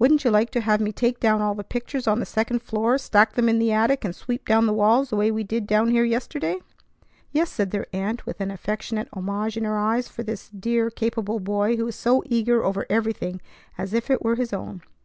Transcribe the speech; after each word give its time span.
Wouldn't 0.00 0.24
you 0.24 0.32
like 0.32 0.50
to 0.50 0.62
have 0.62 0.80
me 0.80 0.90
take 0.90 1.20
down 1.20 1.40
all 1.40 1.54
the 1.54 1.62
pictures 1.62 2.08
on 2.08 2.18
the 2.18 2.26
second 2.26 2.60
floor, 2.60 2.98
stack 2.98 3.34
them 3.34 3.48
in 3.48 3.60
the 3.60 3.70
attic, 3.70 4.04
and 4.04 4.12
sweep 4.16 4.44
down 4.44 4.66
the 4.66 4.72
walls 4.72 5.10
the 5.10 5.16
way 5.16 5.30
we 5.30 5.44
did 5.44 5.64
down 5.64 5.90
here 5.92 6.02
yesterday?" 6.02 6.56
"Yes," 7.30 7.52
said 7.52 7.70
their 7.70 7.86
aunt 7.92 8.26
with 8.26 8.40
an 8.40 8.50
affectionate 8.50 9.08
homage 9.12 9.56
in 9.56 9.62
her 9.62 9.78
eyes 9.78 10.08
for 10.08 10.24
this 10.24 10.48
dear, 10.48 10.90
capable 10.90 11.38
boy 11.38 11.76
who 11.76 11.84
was 11.84 11.94
so 11.94 12.24
eager 12.26 12.64
over 12.64 12.84
everything 12.90 13.40
as 13.78 13.94
if 13.94 14.10
it 14.10 14.22
were 14.24 14.34
his 14.34 14.52
own. 14.52 14.82